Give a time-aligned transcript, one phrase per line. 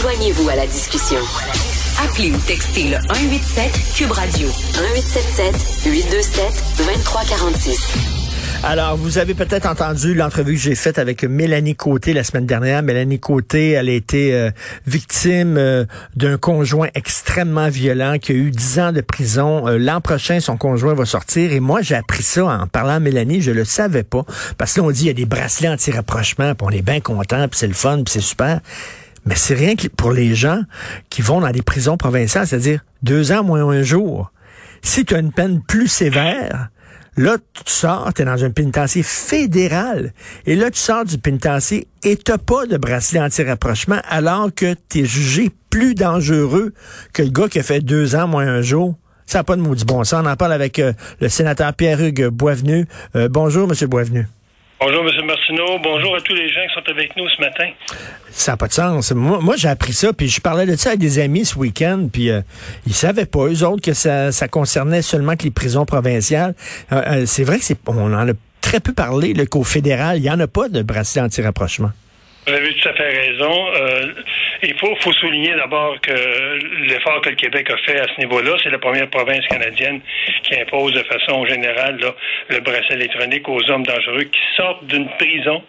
[0.00, 1.18] Joignez-vous à la discussion.
[2.04, 8.26] Appelez ou textez le 187 Cube Radio 1877 827 2346.
[8.62, 12.82] Alors, vous avez peut-être entendu l'entrevue que j'ai faite avec Mélanie Côté la semaine dernière.
[12.82, 14.50] Mélanie Côté, elle a été euh,
[14.86, 19.66] victime euh, d'un conjoint extrêmement violent qui a eu 10 ans de prison.
[19.66, 21.52] Euh, l'an prochain, son conjoint va sortir.
[21.52, 23.40] Et moi, j'ai appris ça en parlant à Mélanie.
[23.40, 24.24] Je le savais pas.
[24.58, 27.48] Parce que là, on dit il y a des bracelets anti-rapprochement, on est bien content,
[27.48, 28.60] puis c'est le fun, puis c'est super.
[29.26, 30.62] Mais c'est rien que pour les gens
[31.10, 34.32] qui vont dans des prisons provinciales, c'est-à-dire deux ans moins un jour.
[34.82, 36.70] Si tu as une peine plus sévère,
[37.18, 40.12] Là, tu sors, tu es dans un pénitencier fédéral.
[40.44, 45.00] Et là, tu sors du pénitencier et tu pas de bracelet anti-rapprochement alors que tu
[45.00, 46.74] es jugé plus dangereux
[47.14, 48.96] que le gars qui a fait deux ans moins un jour.
[49.24, 50.22] Ça n'a pas de maudit bon sens.
[50.24, 52.86] On en parle avec euh, le sénateur Pierre-Hugues Boisvenu.
[53.16, 54.28] Euh, bonjour, Monsieur Boisvenu.
[54.78, 55.24] Bonjour, M.
[55.24, 55.78] Martineau.
[55.82, 57.70] Bonjour à tous les gens qui sont avec nous ce matin.
[58.30, 59.10] Ça n'a pas de sens.
[59.12, 62.28] Moi, j'ai appris ça, puis je parlais de ça avec des amis ce week-end, puis
[62.28, 62.42] euh,
[62.86, 66.54] ils savaient pas, eux autres, que ça, concernait seulement que les prisons provinciales.
[66.92, 70.30] Euh, euh, c'est vrai que on en a très peu parlé, qu'au fédéral, il n'y
[70.30, 71.92] en a pas de bracelet anti-rapprochement.
[72.46, 73.66] Vous avez tout à fait raison.
[73.74, 74.12] Euh,
[74.62, 76.12] il faut, faut souligner d'abord que
[76.86, 80.00] l'effort que le Québec a fait à ce niveau-là, c'est la première province canadienne
[80.44, 81.98] qui impose de façon générale
[82.48, 85.60] le bracelet électronique aux hommes dangereux qui sortent d'une prison.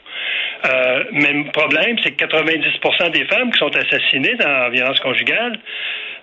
[0.65, 5.59] Euh, même problème, c'est que 90% des femmes qui sont assassinées dans la violence conjugale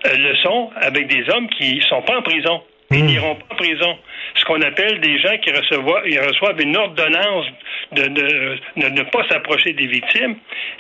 [0.07, 2.63] euh, le sont avec des hommes qui sont pas en prison.
[2.95, 3.07] Ils hmm.
[3.07, 3.99] n'iront pas en prison.
[4.37, 7.47] Ce qu'on appelle des gens qui reçoivent, ils reçoivent une ordonnance
[7.93, 8.09] de,
[8.77, 10.37] ne pas s'approcher des victimes.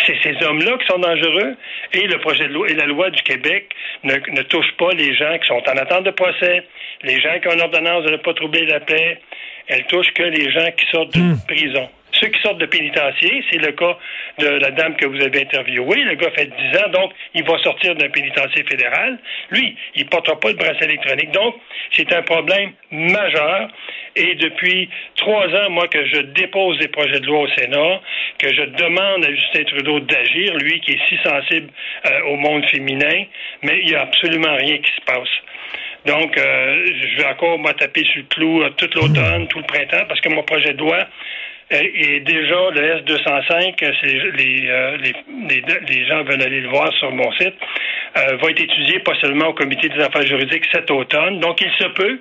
[0.06, 1.54] C'est ces hommes-là qui sont dangereux.
[1.92, 3.70] Et le projet de loi et la loi du Québec
[4.02, 6.64] ne, ne touche pas les gens qui sont en attente de procès,
[7.02, 9.20] les gens qui ont une ordonnance de ne pas troubler la paix.
[9.66, 11.38] Elle touche que les gens qui sortent de hmm.
[11.46, 11.88] prison.
[12.24, 13.98] Ceux qui sortent de pénitencier, c'est le cas
[14.38, 16.04] de la dame que vous avez interviewée.
[16.04, 19.18] Le gars fait 10 ans, donc il va sortir d'un pénitencier fédéral.
[19.50, 21.32] Lui, il ne portera pas de bracelet électronique.
[21.32, 21.56] Donc,
[21.92, 23.68] c'est un problème majeur.
[24.16, 28.00] Et depuis trois ans, moi, que je dépose des projets de loi au Sénat,
[28.38, 31.68] que je demande à Justin Trudeau d'agir, lui qui est si sensible
[32.06, 33.24] euh, au monde féminin,
[33.62, 35.28] mais il n'y a absolument rien qui se passe.
[36.06, 39.64] Donc, euh, je vais encore moi taper sur le clou euh, tout l'automne, tout le
[39.64, 41.06] printemps, parce que mon projet de loi
[41.82, 43.92] et déjà, le S205, euh,
[44.36, 44.60] les,
[45.02, 45.14] les,
[45.48, 47.54] les, les, gens veulent aller le voir sur mon site,
[48.16, 51.40] euh, va être étudié pas seulement au comité des affaires juridiques cet automne.
[51.40, 52.20] Donc, il se peut,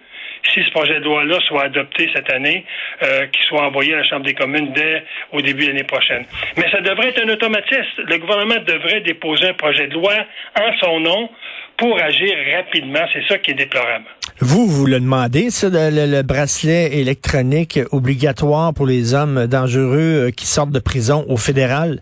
[0.51, 2.65] si ce projet de loi-là soit adopté cette année,
[3.01, 6.25] euh, qu'il soit envoyé à la Chambre des communes dès au début de l'année prochaine.
[6.57, 8.03] Mais ça devrait être un automatisme.
[8.07, 10.13] Le gouvernement devrait déposer un projet de loi
[10.59, 11.29] en son nom
[11.77, 13.05] pour agir rapidement.
[13.13, 14.05] C'est ça qui est déplorable.
[14.39, 20.47] Vous, vous le demandez, ça, le, bracelet électronique obligatoire pour les hommes dangereux euh, qui
[20.47, 21.99] sortent de prison au fédéral?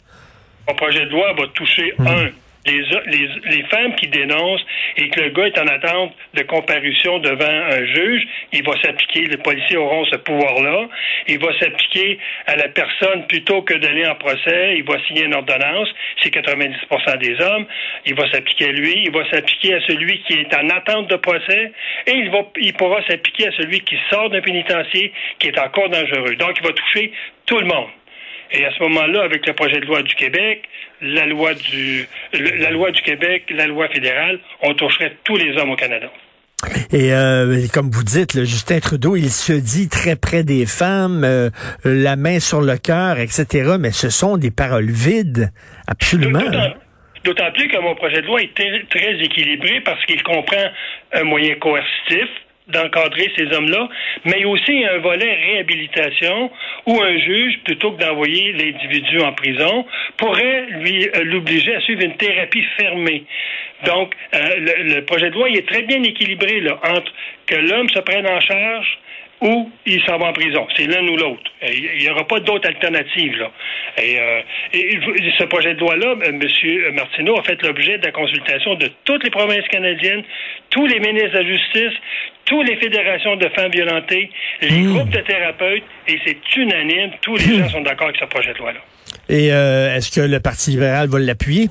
[0.68, 2.08] Mon projet de loi va toucher hmm.
[2.08, 2.30] un
[2.66, 4.66] les, les, les, femmes qui dénoncent
[4.98, 9.26] et que le gars est en attente de comparution devant un juge, il va s'appliquer,
[9.26, 10.88] les policiers auront ce pouvoir-là,
[11.28, 15.34] il va s'appliquer à la personne plutôt que d'aller en procès, il va signer une
[15.34, 15.90] ordonnance,
[16.22, 17.66] c'est 90% des hommes,
[18.06, 21.16] il va s'appliquer à lui, il va s'appliquer à celui qui est en attente de
[21.16, 21.72] procès
[22.08, 25.90] et il, va, il pourra s'appliquer à celui qui sort d'un pénitencier qui est encore
[25.90, 26.36] dangereux.
[26.36, 27.12] Donc, il va toucher
[27.46, 27.90] tout le monde.
[28.54, 30.64] Et à ce moment-là, avec le projet de loi du Québec,
[31.02, 35.72] la loi du, la loi du Québec, la loi fédérale, on toucherait tous les hommes
[35.72, 36.12] au Canada.
[36.92, 41.24] Et euh, comme vous dites, le Justin Trudeau, il se dit très près des femmes,
[41.24, 41.50] euh,
[41.84, 43.78] la main sur le cœur, etc.
[43.80, 45.52] Mais ce sont des paroles vides,
[45.88, 46.40] absolument.
[47.24, 48.54] D'autant plus que mon projet de loi est
[48.90, 50.66] très équilibré parce qu'il comprend
[51.14, 52.28] un moyen coercitif,
[52.68, 53.90] d'encadrer ces hommes-là,
[54.26, 56.52] mais aussi un volet réhabilitation
[56.86, 59.86] où un juge, plutôt que d'envoyer l'individu en prison,
[60.18, 63.24] pourrait lui euh, l'obliger à suivre une thérapie fermée.
[63.86, 67.12] Donc, euh, le, le, projet de loi est très bien équilibré là, entre
[67.48, 68.98] que l'homme se prenne en charge
[69.42, 70.68] ou il s'en va en prison.
[70.76, 71.52] C'est l'un ou l'autre.
[71.68, 73.38] Il n'y aura pas d'autre alternative.
[73.38, 73.52] Là.
[73.98, 74.42] Et, euh,
[75.38, 76.94] ce projet de loi-là, euh, M.
[76.94, 80.24] Martineau a fait l'objet de la consultation de toutes les provinces canadiennes,
[80.70, 82.00] tous les ministres de la Justice,
[82.46, 84.30] toutes les fédérations de femmes violentées,
[84.62, 84.94] les hmm.
[84.94, 87.12] groupes de thérapeutes, et c'est unanime.
[87.22, 88.80] Tous les gens sont d'accord avec ce projet de loi-là.
[89.30, 91.68] Et euh, est-ce que le Parti libéral va l'appuyer?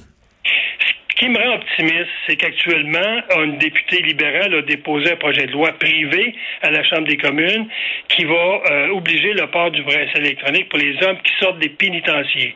[1.21, 5.53] Ce qui me rend optimiste, c'est qu'actuellement, un député libéral a déposé un projet de
[5.53, 7.67] loi privé à la Chambre des communes
[8.09, 11.69] qui va euh, obliger le port du bracelet électronique pour les hommes qui sortent des
[11.69, 12.55] pénitenciers.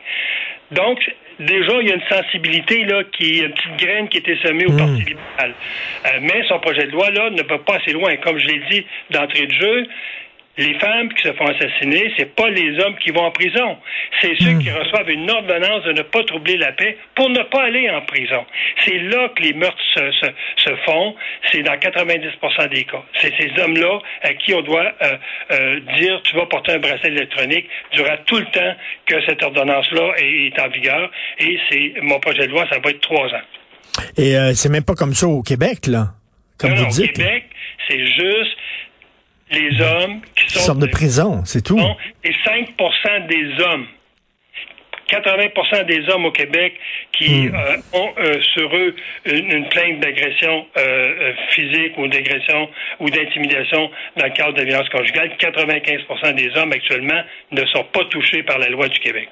[0.71, 0.97] Donc,
[1.39, 4.65] déjà, il y a une sensibilité là, qui une petite graine qui a été semée
[4.65, 4.77] au hmm.
[4.77, 5.53] Parti libéral.
[6.07, 8.15] Euh, mais son projet de loi là ne va pas assez loin.
[8.17, 9.87] Comme je l'ai dit d'entrée de jeu,
[10.57, 13.77] les femmes qui se font assassiner, c'est pas les hommes qui vont en prison.
[14.21, 14.59] C'est ceux hmm.
[14.59, 18.01] qui reçoivent une ordonnance de ne pas troubler la paix pour ne pas aller en
[18.01, 18.45] prison.
[18.85, 21.15] C'est là que les meurtres se, se, se font.
[21.51, 23.03] C'est dans 90% des cas.
[23.21, 25.17] C'est ces hommes-là à qui on doit euh,
[25.51, 28.75] euh, dire tu vas porter un bracelet électronique durant tout le temps
[29.05, 31.11] que cette ordonnance-là est, en vigueur.
[31.39, 33.43] Et c'est mon projet de loi, ça va être trois ans.
[34.17, 36.07] Et euh, c'est même pas comme ça au Québec, là.
[36.57, 37.11] Comme vous dites.
[37.11, 37.45] Au Québec,
[37.89, 38.57] c'est juste
[39.51, 41.79] les hommes qui, sont sortent de prison, c'est tout.
[42.23, 43.85] Et 5% des hommes
[45.09, 46.73] 80% des hommes au Québec
[47.11, 47.55] qui hmm.
[47.55, 48.95] euh, ont euh, sur eux
[49.25, 52.69] une, plainte d'agression euh, physique ou d'agression
[52.99, 57.21] ou d'intimidation dans le cadre de la violence conjugale, 95% des hommes actuellement
[57.51, 59.29] ne sont pas touchés par la loi du Québec.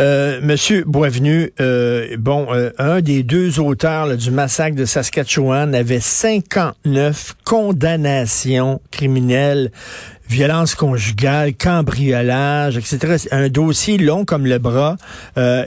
[0.00, 6.00] Euh, Monsieur Boisvenu, euh, bon, euh, un des deux auteurs du massacre de Saskatchewan avait
[6.00, 9.70] 59 condamnations criminelles,
[10.28, 13.28] violence conjugale, cambriolage, etc.
[13.30, 14.96] Un dossier long comme le bras.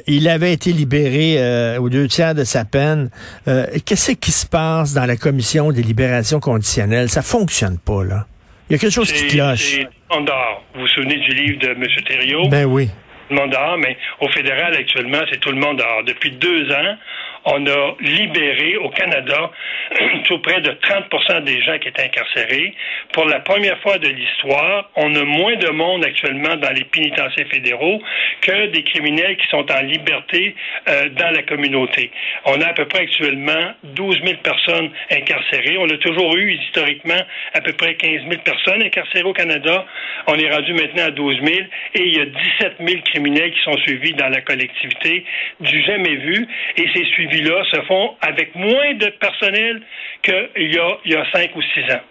[0.07, 3.10] il avait été libéré aux deux tiers de sa peine.
[3.45, 7.10] Qu'est-ce qui se passe dans la commission des libérations conditionnelles?
[7.10, 8.25] Ça fonctionne pas, là.
[8.69, 9.80] Il y a quelque chose qui cloche.
[10.12, 11.86] Vous vous souvenez du livre de M.
[12.06, 12.50] Thériault?
[12.50, 12.90] Ben oui
[13.30, 16.04] dehors, mais au fédéral actuellement, c'est tout le monde dehors.
[16.04, 16.98] Depuis deux ans,
[17.45, 19.51] on a libéré au Canada
[20.25, 22.74] tout près de 30% des gens qui étaient incarcérés.
[23.13, 27.45] Pour la première fois de l'histoire, on a moins de monde actuellement dans les pénitenciers
[27.45, 28.01] fédéraux
[28.41, 30.56] que des criminels qui sont en liberté
[30.88, 32.12] euh, dans la communauté.
[32.45, 35.77] On a à peu près actuellement 12 000 personnes incarcérées.
[35.77, 37.21] On a toujours eu historiquement
[37.53, 39.85] à peu près 15 000 personnes incarcérées au Canada.
[40.27, 41.59] On est rendu maintenant à 12 000
[41.95, 45.24] et il y a 17 000 criminels qui sont suivis dans la collectivité
[45.59, 46.47] du jamais vu
[46.77, 49.81] et c'est suivi là se font avec moins de personnel
[50.22, 52.02] qu'il y a, il y a cinq ou six ans.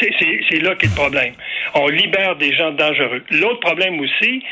[0.00, 1.34] C'est là qu'est le problème.
[1.74, 3.22] On libère des gens dangereux.
[3.30, 4.42] L'autre problème aussi,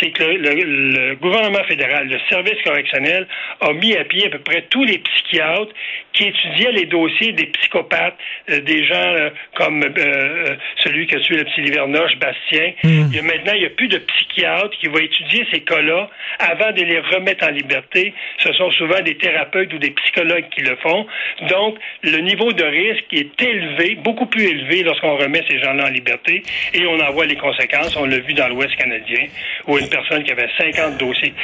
[0.00, 3.26] c'est que le, gouvernement fédéral, le service correctionnel,
[3.60, 5.72] a mis à pied à peu près tous les psychiatres
[6.12, 8.16] qui étudiaient les dossiers des psychopathes,
[8.50, 12.72] euh, des gens euh, comme euh, celui qui a tué le petit Livernoche, Bastien.
[12.82, 13.08] Hmm.
[13.10, 16.10] Il y a maintenant, il n'y a plus de psychiatres qui vont étudier ces cas-là
[16.38, 18.14] avant de les remettre en liberté.
[18.38, 21.06] Ce sont souvent des thérapeutes ou des psychologues qui le font.
[21.48, 25.90] Donc, le niveau de risque est élevé, beaucoup plus élevé lorsqu'on remet ces gens-là en
[25.90, 26.42] liberté
[26.74, 27.96] et on en voit les conséquences.
[27.96, 29.26] On l'a vu dans l'Ouest canadien
[29.66, 31.34] où une personne qui avait 50 dossiers,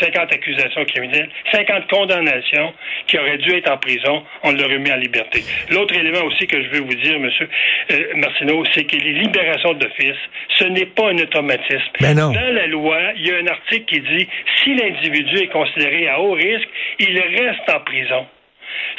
[0.00, 2.72] 50 accusations criminelles, 50 condamnations
[3.06, 5.42] qui auraient dû être en prison on l'a remis en liberté.
[5.70, 7.48] L'autre élément aussi que je veux vous dire, Monsieur
[7.90, 10.16] euh, Martineau, c'est que les libérations d'office,
[10.56, 11.92] ce n'est pas un automatisme.
[12.00, 14.28] Ben Dans la loi, il y a un article qui dit
[14.62, 18.26] si l'individu est considéré à haut risque, il reste en prison.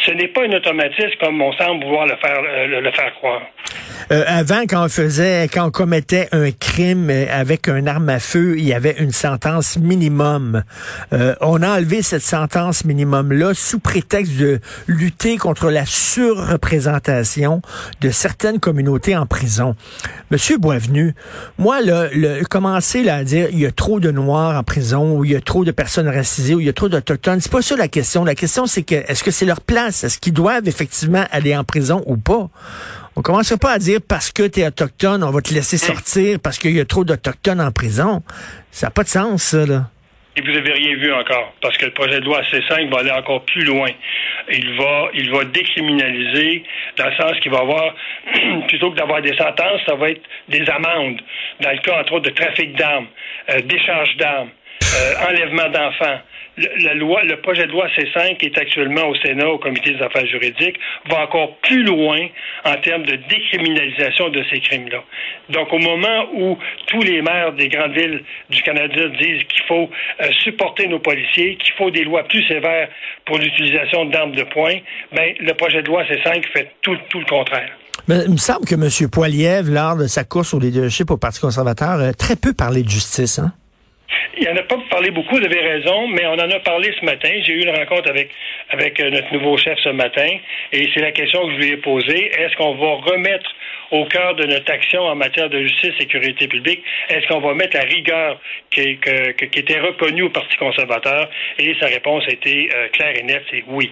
[0.05, 3.41] Ce n'est pas un automatisme comme on semble vouloir le faire, euh, le faire croire.
[4.11, 8.19] Euh, avant, quand on faisait, quand on commettait un crime euh, avec un arme à
[8.19, 10.63] feu, il y avait une sentence minimum.
[11.13, 17.61] Euh, on a enlevé cette sentence minimum-là sous prétexte de lutter contre la surreprésentation
[18.01, 19.75] de certaines communautés en prison.
[20.31, 21.13] Monsieur Boisvenu,
[21.59, 25.17] moi, le, le commencer là, à dire il y a trop de Noirs en prison,
[25.17, 27.51] ou il y a trop de personnes racisées, ou il y a trop d'Autochtones, c'est
[27.51, 28.25] pas ça la question.
[28.25, 30.03] La question, c'est que est-ce que c'est leur place?
[30.03, 32.49] Est-ce qu'ils doivent effectivement aller en prison ou pas?
[33.19, 36.39] On commence pas à dire parce que tu es autochtone, on va te laisser sortir
[36.41, 38.23] parce qu'il y a trop d'autochtones en prison.
[38.71, 39.89] Ça n'a pas de sens, ça, là.
[40.37, 43.11] Et vous n'avez rien vu encore, parce que le projet de loi C5 va aller
[43.11, 43.89] encore plus loin.
[44.49, 46.63] Il va, il va décriminaliser
[46.95, 47.93] dans le sens qu'il va avoir,
[48.69, 51.19] plutôt que d'avoir des sentences, ça va être des amendes.
[51.59, 53.07] Dans le cas, entre autres, de trafic d'armes,
[53.49, 54.49] euh, d'échange d'armes,
[54.95, 56.21] euh, enlèvement d'enfants
[56.59, 60.79] le projet de loi C5 qui est actuellement au Sénat, au Comité des affaires juridiques,
[61.09, 62.19] va encore plus loin
[62.65, 65.03] en termes de décriminalisation de ces crimes-là.
[65.49, 69.89] Donc, au moment où tous les maires des grandes villes du Canada disent qu'il faut
[70.21, 72.89] euh, supporter nos policiers, qu'il faut des lois plus sévères
[73.25, 74.75] pour l'utilisation d'armes de poing,
[75.15, 77.69] ben, le projet de loi C5 fait tout, le contraire.
[78.07, 79.09] Il me semble que M.
[79.09, 82.89] Poiliev, lors de sa course au leadership au Parti conservateur, a très peu parlé de
[82.89, 83.53] justice, hein?
[84.37, 86.91] Il n'y en a pas parlé beaucoup, vous avez raison, mais on en a parlé
[86.99, 87.29] ce matin.
[87.43, 88.29] J'ai eu une rencontre avec,
[88.69, 90.27] avec euh, notre nouveau chef ce matin,
[90.71, 92.31] et c'est la question que je lui ai posée.
[92.39, 93.49] Est-ce qu'on va remettre
[93.91, 97.53] au cœur de notre action en matière de justice et sécurité publique, est-ce qu'on va
[97.53, 98.39] mettre la rigueur
[98.69, 101.29] qui, était reconnue au Parti conservateur?
[101.57, 103.91] Et sa réponse a été euh, claire et nette, c'est oui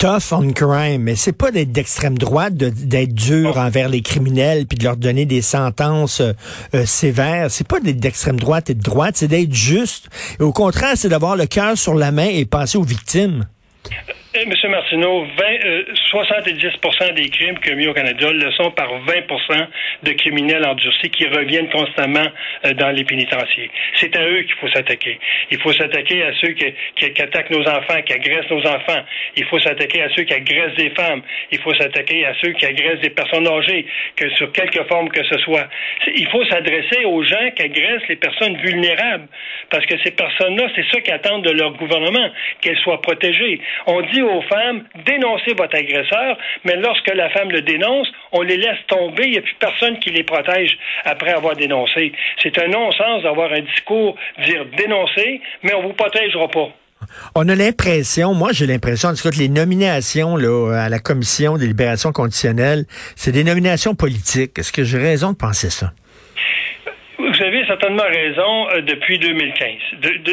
[0.00, 4.78] tough on crime, mais c'est pas d'être d'extrême droite, d'être dur envers les criminels puis
[4.78, 6.32] de leur donner des sentences euh,
[6.74, 7.50] euh, sévères.
[7.50, 10.08] C'est pas d'être d'extrême droite et de droite, c'est d'être juste.
[10.40, 13.46] Et au contraire, c'est d'avoir le cœur sur la main et penser aux victimes.
[14.36, 14.70] Euh, M.
[14.70, 15.34] Martineau, 20,
[16.12, 19.66] 70% euh, des crimes commis au Canada le sont par 20%
[20.04, 22.26] de criminels endurcis qui reviennent constamment
[22.64, 23.70] euh, dans les pénitenciers.
[23.96, 25.18] C'est à eux qu'il faut s'attaquer.
[25.50, 29.02] Il faut s'attaquer à ceux qui, qui, attaquent nos enfants, qui agressent nos enfants.
[29.36, 31.22] Il faut s'attaquer à ceux qui agressent des femmes.
[31.50, 33.84] Il faut s'attaquer à ceux qui agressent des personnes âgées,
[34.14, 35.66] que sur quelque forme que ce soit.
[36.14, 39.26] Il faut s'adresser aux gens qui agressent les personnes vulnérables,
[39.70, 43.60] parce que ces personnes-là, c'est ça qu'ils attendent de leur gouvernement, qu'elles soient protégées.
[43.88, 48.56] On dit aux femmes, dénoncez votre agresseur, mais lorsque la femme le dénonce, on les
[48.56, 52.12] laisse tomber, il n'y a plus personne qui les protège après avoir dénoncé.
[52.42, 56.68] C'est un non-sens d'avoir un discours, dire dénoncer, mais on vous protégera pas.
[57.34, 60.98] On a l'impression, moi j'ai l'impression, en tout cas, que les nominations là, à la
[60.98, 62.84] commission des libérations conditionnelles,
[63.16, 64.58] c'est des nominations politiques.
[64.58, 65.92] Est-ce que j'ai raison de penser ça?
[67.40, 69.70] vous avez certainement raison euh, depuis 2015.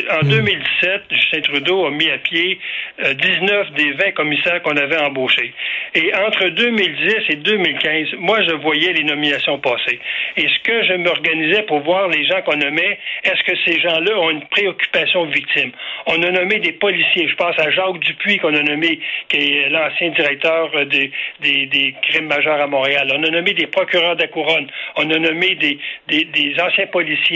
[0.09, 1.15] en 2017, hmm.
[1.15, 2.57] Justin Trudeau a mis à pied
[2.99, 5.53] 19 euh, des 20 commissaires qu'on avait embauchés.
[5.93, 9.99] Et entre 2010 et 2015, moi, je voyais les nominations passer.
[10.35, 14.17] Et ce que je m'organisais pour voir les gens qu'on nommait, est-ce que ces gens-là
[14.19, 15.71] ont une préoccupation victime?
[16.07, 17.27] On a nommé des policiers.
[17.27, 21.93] Je pense à Jacques Dupuis, qu'on a nommé, qui est l'ancien directeur euh, des, des,
[22.01, 23.11] crimes majeurs à Montréal.
[23.13, 24.67] On a nommé des procureurs de la couronne.
[24.95, 25.77] On a nommé des,
[26.07, 27.26] des anciens policiers.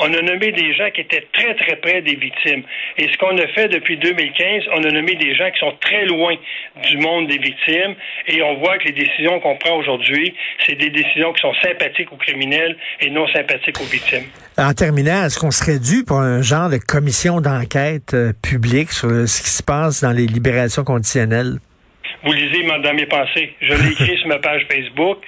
[0.00, 2.62] On a nommé des gens qui étaient très, très près des victimes.
[2.96, 6.04] Et ce qu'on a fait depuis 2015, on a nommé des gens qui sont très
[6.06, 6.34] loin
[6.88, 7.94] du monde des victimes.
[8.26, 10.34] Et on voit que les décisions qu'on prend aujourd'hui,
[10.66, 14.24] c'est des décisions qui sont sympathiques aux criminels et non sympathiques aux victimes.
[14.56, 19.08] En terminant, est-ce qu'on serait dû pour un genre de commission d'enquête euh, publique sur
[19.08, 21.58] ce qui se passe dans les libérations conditionnelles?
[22.24, 23.52] Vous lisez dans mes pensées.
[23.60, 25.18] Je l'ai écrit sur ma page Facebook.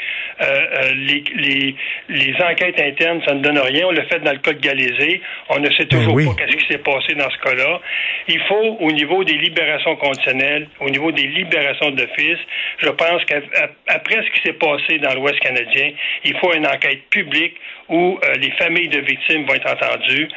[0.40, 1.74] Euh, euh, les, les,
[2.08, 3.86] les, enquêtes internes, ça ne donne rien.
[3.86, 5.20] On l'a fait dans le cas de Galézé.
[5.50, 7.80] On ne sait toujours ben pas ce qui s'est passé dans ce cas-là.
[8.28, 12.38] Il faut, au niveau des libérations conditionnelles, au niveau des libérations d'office,
[12.78, 15.90] je pense qu'après ce qui s'est passé dans l'Ouest canadien,
[16.24, 17.54] il faut une enquête publique
[17.90, 20.28] où euh, les familles de victimes vont être entendues.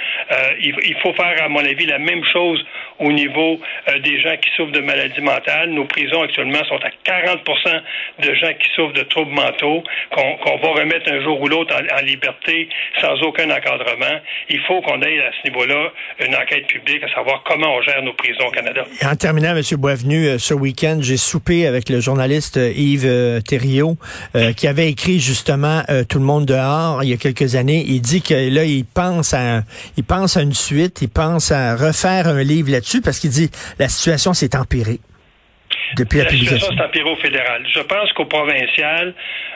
[0.60, 2.64] il, il, faut faire, à mon avis, la même chose
[3.00, 3.60] au niveau
[4.04, 5.70] des gens qui souffrent de maladies mentales.
[5.70, 7.40] Nos prisons actuellement sont à 40
[8.20, 12.04] de gens qui souffrent de troubles mentaux, qu'on va remettre un jour ou l'autre en,
[12.04, 12.70] liberté
[13.02, 14.20] sans aucun encadrement.
[14.50, 18.02] Il faut qu'on ait à ce niveau-là une enquête publique à savoir comment on gère
[18.04, 18.84] nos prisons au Canada.
[19.04, 19.62] en terminant, M.
[19.78, 23.98] Boisvenu, euh, ce week-end, j'ai soupé avec le journaliste euh, Yves euh, Thériault,
[24.58, 27.84] qui avait écrit justement Tout le monde dehors il y a quelques années.
[27.88, 29.62] Il dit que là, il pense à,
[29.98, 33.50] il pense à une suite, il pense à refaire un livre là-dessus parce qu'il dit
[33.80, 35.00] la situation s'est empirée
[35.98, 37.66] depuis la, situation c'est au fédéral.
[37.74, 39.14] Je pense qu'au provincial,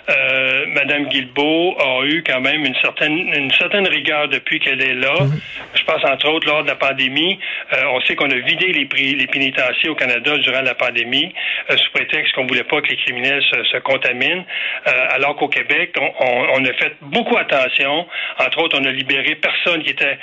[0.09, 4.93] euh, Mme Guilbeault a eu quand même une certaine une certaine rigueur depuis qu'elle est
[4.93, 5.13] là.
[5.21, 5.41] Mhm.
[5.73, 7.39] Je pense entre autres lors de la pandémie,
[7.73, 11.33] euh, on sait qu'on a vidé les, prix, les pénitenciers au Canada durant la pandémie
[11.71, 14.45] euh, sous prétexte qu'on voulait pas que les criminels se, se contaminent,
[14.87, 18.07] euh, alors qu'au Québec, on, on, a fait beaucoup attention.
[18.39, 20.17] Entre autres, on a libéré personne qui était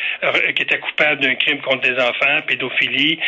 [0.55, 3.19] qui était coupable d'un crime contre des enfants, pédophilie,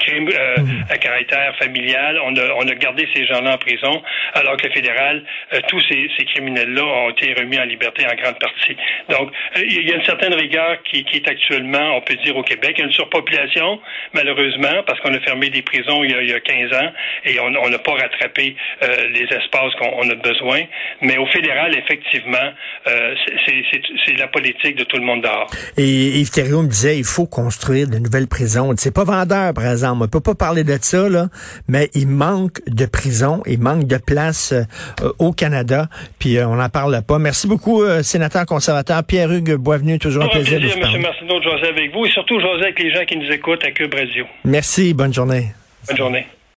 [0.00, 0.84] crime mhm.
[0.90, 2.20] à caractère familial.
[2.24, 4.02] On on a, gardé ces gens-là en prison,
[4.34, 8.38] alors que le fédéral, euh, tous ces, criminels-là ont été remis en liberté en grande
[8.38, 8.76] partie.
[9.10, 12.42] Donc, euh, il y a une certaine rigueur qui, est actuellement, on peut dire, au
[12.42, 12.74] Québec.
[12.76, 13.80] Il y a une surpopulation,
[14.12, 16.92] malheureusement, parce qu'on a fermé des prisons il y a, 15 ans
[17.24, 20.60] et on n'a pas rattrapé euh, les espaces qu'on a besoin.
[21.00, 22.52] Mais au fédéral, effectivement,
[22.86, 25.50] c'est la politique de tout le monde dehors.
[25.76, 28.72] Et Yves Thériault me disait, il faut construire de nouvelles prisons.
[28.76, 30.02] C'est pas vendeur, par exemple.
[30.04, 31.28] On peut pas parler de ça, là,
[31.68, 36.56] mais il manque de prison, il manque de place euh, au Canada, puis euh, on
[36.56, 37.18] n'en parle pas.
[37.18, 41.02] Merci beaucoup, euh, sénateur conservateur Pierre-Hugues Boisvenu, toujours un plaisir, plaisir de vous M.
[41.02, 43.70] Martineau, de jaser avec vous et surtout jaser avec les gens qui nous écoutent à
[43.70, 44.26] Cube Radio.
[44.44, 45.52] Merci, bonne journée.
[45.88, 46.26] Bonne journée.